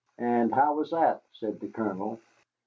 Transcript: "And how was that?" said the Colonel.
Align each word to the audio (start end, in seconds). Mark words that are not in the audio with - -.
"And 0.17 0.51
how 0.55 0.73
was 0.73 0.89
that?" 0.89 1.21
said 1.31 1.59
the 1.59 1.67
Colonel. 1.67 2.19